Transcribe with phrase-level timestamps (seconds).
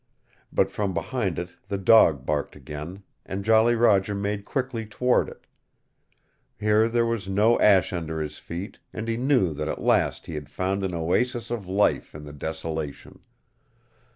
[0.51, 5.45] But from behind it the dog barked again, and Jolly Roger made quickly toward it.
[6.59, 10.33] Here there was no ash under his feet, and he knew that at last he
[10.33, 13.19] had found an oasis of life in the desolation.